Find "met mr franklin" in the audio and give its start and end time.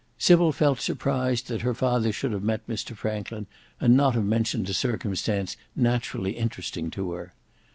2.41-3.45